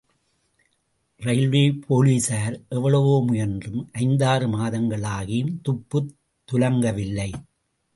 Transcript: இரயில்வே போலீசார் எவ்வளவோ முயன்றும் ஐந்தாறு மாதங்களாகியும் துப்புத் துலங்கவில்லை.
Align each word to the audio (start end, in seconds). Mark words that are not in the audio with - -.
இரயில்வே 1.21 1.79
போலீசார் 1.87 2.65
எவ்வளவோ 2.69 3.23
முயன்றும் 3.27 3.89
ஐந்தாறு 3.91 4.47
மாதங்களாகியும் 4.47 5.55
துப்புத் 5.61 6.13
துலங்கவில்லை. 6.49 7.31